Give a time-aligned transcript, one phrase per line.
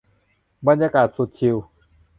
[0.67, 1.55] บรรยากาศสุดชิล